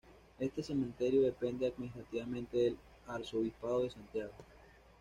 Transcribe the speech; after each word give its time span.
Este 0.39 0.63
cementerio 0.63 1.21
depende 1.21 1.67
administrativamente 1.67 2.57
del 2.57 2.77
arzobispado 3.05 3.81
de 3.83 3.91
Santiago. 3.91 4.33